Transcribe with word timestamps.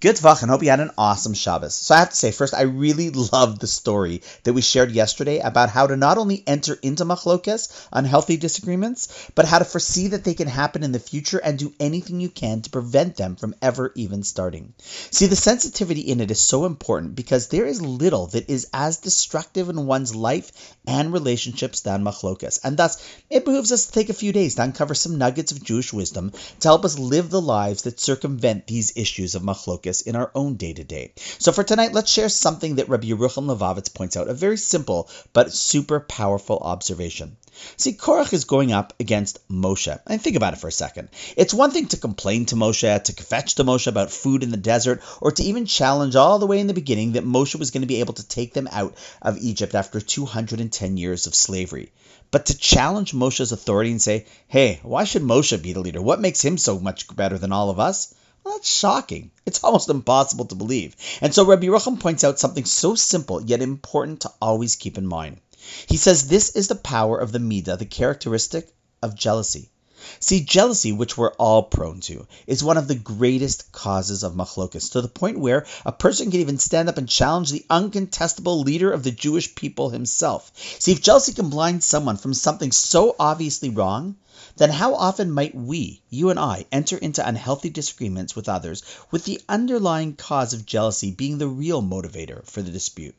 Good 0.00 0.16
Vach, 0.16 0.40
and 0.40 0.50
hope 0.50 0.62
you 0.62 0.70
had 0.70 0.80
an 0.80 0.92
awesome 0.96 1.34
Shabbos. 1.34 1.74
So 1.74 1.94
I 1.94 1.98
have 1.98 2.08
to 2.08 2.16
say, 2.16 2.30
first, 2.30 2.54
I 2.54 2.62
really 2.62 3.10
loved 3.10 3.60
the 3.60 3.66
story 3.66 4.22
that 4.44 4.54
we 4.54 4.62
shared 4.62 4.92
yesterday 4.92 5.40
about 5.40 5.68
how 5.68 5.88
to 5.88 5.94
not 5.94 6.16
only 6.16 6.42
enter 6.46 6.78
into 6.80 7.04
machlokes, 7.04 7.70
unhealthy 7.92 8.38
disagreements, 8.38 9.28
but 9.34 9.44
how 9.44 9.58
to 9.58 9.66
foresee 9.66 10.06
that 10.06 10.24
they 10.24 10.32
can 10.32 10.48
happen 10.48 10.84
in 10.84 10.92
the 10.92 10.98
future 10.98 11.36
and 11.36 11.58
do 11.58 11.74
anything 11.78 12.18
you 12.18 12.30
can 12.30 12.62
to 12.62 12.70
prevent 12.70 13.16
them 13.16 13.36
from 13.36 13.54
ever 13.60 13.92
even 13.94 14.22
starting. 14.22 14.72
See, 15.10 15.26
the 15.26 15.36
sensitivity 15.36 16.00
in 16.00 16.22
it 16.22 16.30
is 16.30 16.40
so 16.40 16.64
important 16.64 17.14
because 17.14 17.48
there 17.48 17.66
is 17.66 17.82
little 17.82 18.28
that 18.28 18.48
is 18.48 18.68
as 18.72 18.96
destructive 18.96 19.68
in 19.68 19.84
one's 19.84 20.14
life 20.14 20.74
and 20.86 21.12
relationships 21.12 21.80
than 21.80 22.04
machlokes, 22.04 22.58
and 22.64 22.78
thus 22.78 23.06
it 23.28 23.44
behooves 23.44 23.70
us 23.70 23.84
to 23.84 23.92
take 23.92 24.08
a 24.08 24.14
few 24.14 24.32
days 24.32 24.54
to 24.54 24.62
uncover 24.62 24.94
some 24.94 25.18
nuggets 25.18 25.52
of 25.52 25.62
Jewish 25.62 25.92
wisdom 25.92 26.32
to 26.60 26.68
help 26.68 26.86
us 26.86 26.98
live 26.98 27.28
the 27.28 27.38
lives 27.38 27.82
that 27.82 28.00
circumvent 28.00 28.66
these 28.66 28.96
issues 28.96 29.34
of 29.34 29.42
machlokes 29.42 29.89
focus 29.90 30.02
in 30.02 30.16
our 30.16 30.30
own 30.34 30.54
day 30.54 30.72
to 30.72 30.84
day. 30.84 31.12
So 31.38 31.52
for 31.52 31.64
tonight, 31.64 31.92
let's 31.92 32.12
share 32.12 32.28
something 32.28 32.76
that 32.76 32.88
Rabbi 32.88 33.08
Yerucham 33.08 33.46
Levovitz 33.46 33.92
points 33.92 34.16
out, 34.16 34.28
a 34.28 34.34
very 34.34 34.56
simple 34.56 35.08
but 35.32 35.52
super 35.52 35.98
powerful 36.00 36.58
observation. 36.58 37.36
See, 37.76 37.92
Korach 37.94 38.32
is 38.32 38.44
going 38.44 38.72
up 38.72 38.94
against 39.00 39.40
Moshe. 39.48 39.98
And 40.06 40.22
think 40.22 40.36
about 40.36 40.54
it 40.54 40.60
for 40.60 40.68
a 40.68 40.72
second. 40.72 41.08
It's 41.36 41.52
one 41.52 41.72
thing 41.72 41.88
to 41.88 41.96
complain 41.96 42.46
to 42.46 42.54
Moshe, 42.56 43.02
to 43.04 43.12
kvetch 43.12 43.56
to 43.56 43.64
Moshe 43.64 43.88
about 43.88 44.12
food 44.12 44.44
in 44.44 44.50
the 44.50 44.56
desert, 44.56 45.02
or 45.20 45.32
to 45.32 45.42
even 45.42 45.66
challenge 45.66 46.14
all 46.14 46.38
the 46.38 46.46
way 46.46 46.60
in 46.60 46.68
the 46.68 46.80
beginning 46.80 47.12
that 47.12 47.24
Moshe 47.24 47.58
was 47.58 47.72
going 47.72 47.82
to 47.82 47.94
be 47.94 48.00
able 48.00 48.14
to 48.14 48.28
take 48.28 48.54
them 48.54 48.68
out 48.70 48.94
of 49.20 49.38
Egypt 49.38 49.74
after 49.74 50.00
210 50.00 50.96
years 50.96 51.26
of 51.26 51.34
slavery. 51.34 51.90
But 52.30 52.46
to 52.46 52.56
challenge 52.56 53.12
Moshe's 53.12 53.50
authority 53.50 53.90
and 53.90 54.00
say, 54.00 54.26
hey, 54.46 54.78
why 54.84 55.02
should 55.02 55.22
Moshe 55.22 55.60
be 55.60 55.72
the 55.72 55.80
leader? 55.80 56.00
What 56.00 56.20
makes 56.20 56.44
him 56.44 56.56
so 56.56 56.78
much 56.78 57.14
better 57.14 57.36
than 57.36 57.52
all 57.52 57.70
of 57.70 57.80
us? 57.80 58.14
Well, 58.50 58.58
that's 58.58 58.68
shocking. 58.68 59.30
It's 59.46 59.62
almost 59.62 59.88
impossible 59.90 60.46
to 60.46 60.56
believe. 60.56 60.96
And 61.20 61.32
so 61.32 61.44
Rabbi 61.44 61.66
Yerucham 61.66 62.00
points 62.00 62.24
out 62.24 62.40
something 62.40 62.64
so 62.64 62.96
simple 62.96 63.40
yet 63.40 63.62
important 63.62 64.22
to 64.22 64.32
always 64.42 64.74
keep 64.74 64.98
in 64.98 65.06
mind. 65.06 65.40
He 65.86 65.96
says 65.96 66.26
this 66.26 66.56
is 66.56 66.66
the 66.66 66.74
power 66.74 67.16
of 67.16 67.30
the 67.30 67.38
midah, 67.38 67.78
the 67.78 67.86
characteristic 67.86 68.74
of 69.02 69.14
jealousy. 69.14 69.70
See, 70.18 70.40
jealousy, 70.40 70.92
which 70.92 71.18
we're 71.18 71.32
all 71.32 71.62
prone 71.62 72.00
to, 72.00 72.26
is 72.46 72.64
one 72.64 72.78
of 72.78 72.88
the 72.88 72.94
greatest 72.94 73.70
causes 73.70 74.22
of 74.22 74.34
machlokas, 74.34 74.90
to 74.92 75.02
the 75.02 75.08
point 75.08 75.38
where 75.38 75.66
a 75.84 75.92
person 75.92 76.30
can 76.30 76.40
even 76.40 76.58
stand 76.58 76.88
up 76.88 76.96
and 76.96 77.06
challenge 77.08 77.50
the 77.50 77.66
uncontestable 77.68 78.64
leader 78.64 78.90
of 78.90 79.02
the 79.02 79.10
Jewish 79.10 79.54
people 79.54 79.90
himself. 79.90 80.52
See, 80.78 80.92
if 80.92 81.02
jealousy 81.02 81.34
can 81.34 81.50
blind 81.50 81.84
someone 81.84 82.16
from 82.16 82.32
something 82.32 82.72
so 82.72 83.14
obviously 83.18 83.68
wrong, 83.68 84.16
then 84.56 84.70
how 84.70 84.94
often 84.94 85.30
might 85.30 85.54
we, 85.54 86.00
you 86.08 86.30
and 86.30 86.38
I, 86.38 86.64
enter 86.72 86.96
into 86.96 87.26
unhealthy 87.26 87.68
disagreements 87.68 88.34
with 88.34 88.48
others 88.48 88.82
with 89.10 89.24
the 89.24 89.40
underlying 89.48 90.16
cause 90.16 90.54
of 90.54 90.64
jealousy 90.64 91.10
being 91.10 91.36
the 91.36 91.46
real 91.48 91.82
motivator 91.82 92.42
for 92.46 92.62
the 92.62 92.70
dispute? 92.70 93.14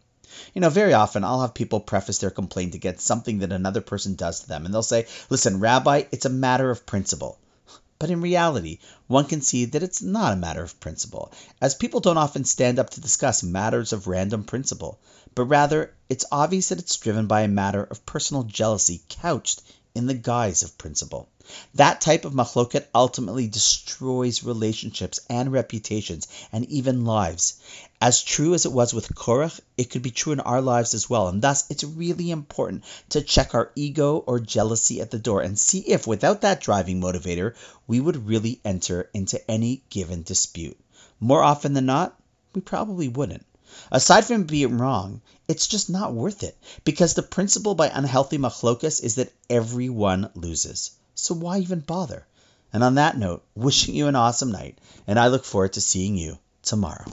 You 0.53 0.61
know, 0.61 0.69
very 0.69 0.93
often 0.93 1.23
I'll 1.23 1.41
have 1.41 1.53
people 1.53 1.79
preface 1.79 2.19
their 2.19 2.29
complaint 2.29 2.75
against 2.75 3.05
something 3.05 3.39
that 3.39 3.51
another 3.51 3.81
person 3.81 4.15
does 4.15 4.39
to 4.39 4.47
them, 4.47 4.65
and 4.65 4.73
they'll 4.73 4.83
say, 4.83 5.07
Listen, 5.29 5.59
Rabbi, 5.59 6.03
it's 6.11 6.25
a 6.25 6.29
matter 6.29 6.69
of 6.69 6.85
principle. 6.85 7.37
But 7.99 8.09
in 8.09 8.21
reality, 8.21 8.79
one 9.07 9.25
can 9.25 9.41
see 9.41 9.65
that 9.65 9.83
it's 9.83 10.01
not 10.01 10.33
a 10.33 10.35
matter 10.37 10.63
of 10.63 10.79
principle, 10.79 11.31
as 11.61 11.75
people 11.75 11.99
don't 11.99 12.17
often 12.17 12.45
stand 12.45 12.79
up 12.79 12.89
to 12.91 13.01
discuss 13.01 13.43
matters 13.43 13.93
of 13.93 14.07
random 14.07 14.43
principle, 14.43 14.99
but 15.35 15.43
rather 15.43 15.93
it's 16.09 16.25
obvious 16.31 16.69
that 16.69 16.79
it's 16.79 16.97
driven 16.97 17.27
by 17.27 17.41
a 17.41 17.47
matter 17.47 17.83
of 17.83 18.05
personal 18.05 18.43
jealousy 18.43 19.01
couched 19.07 19.61
in 19.93 20.07
the 20.07 20.13
guise 20.13 20.63
of 20.63 20.77
principle. 20.77 21.27
That 21.75 22.01
type 22.01 22.25
of 22.25 22.33
machloket 22.33 22.87
ultimately 22.93 23.47
destroys 23.47 24.43
relationships 24.43 25.19
and 25.29 25.51
reputations 25.51 26.27
and 26.51 26.65
even 26.65 27.05
lives. 27.05 27.59
As 27.99 28.23
true 28.23 28.53
as 28.53 28.65
it 28.65 28.71
was 28.71 28.93
with 28.93 29.13
Korach, 29.15 29.59
it 29.77 29.89
could 29.89 30.01
be 30.01 30.11
true 30.11 30.33
in 30.33 30.39
our 30.39 30.61
lives 30.61 30.93
as 30.93 31.09
well. 31.09 31.27
And 31.27 31.41
thus, 31.41 31.65
it's 31.69 31.83
really 31.83 32.31
important 32.31 32.83
to 33.09 33.21
check 33.21 33.53
our 33.53 33.71
ego 33.75 34.17
or 34.17 34.39
jealousy 34.39 35.01
at 35.01 35.11
the 35.11 35.19
door 35.19 35.41
and 35.41 35.57
see 35.57 35.79
if, 35.79 36.07
without 36.07 36.41
that 36.41 36.61
driving 36.61 36.99
motivator, 36.99 37.55
we 37.87 37.99
would 37.99 38.27
really 38.27 38.59
enter 38.65 39.09
into 39.13 39.39
any 39.49 39.83
given 39.89 40.23
dispute. 40.23 40.79
More 41.19 41.43
often 41.43 41.73
than 41.73 41.85
not, 41.85 42.19
we 42.53 42.61
probably 42.61 43.07
wouldn't. 43.07 43.45
Aside 43.91 44.25
from 44.25 44.43
being 44.43 44.77
wrong, 44.77 45.21
it's 45.47 45.67
just 45.67 45.89
not 45.89 46.13
worth 46.13 46.43
it 46.43 46.57
because 46.83 47.13
the 47.13 47.23
principle 47.23 47.75
by 47.75 47.87
unhealthy 47.87 48.37
machlokas 48.37 49.01
is 49.01 49.15
that 49.15 49.31
everyone 49.49 50.29
loses. 50.35 50.91
So 51.15 51.33
why 51.35 51.59
even 51.59 51.79
bother? 51.79 52.25
And 52.73 52.83
on 52.83 52.95
that 52.95 53.17
note, 53.17 53.43
wishing 53.55 53.95
you 53.95 54.07
an 54.07 54.15
awesome 54.15 54.51
night, 54.51 54.77
and 55.07 55.19
I 55.19 55.27
look 55.27 55.43
forward 55.43 55.73
to 55.73 55.81
seeing 55.81 56.15
you 56.15 56.37
tomorrow. 56.63 57.05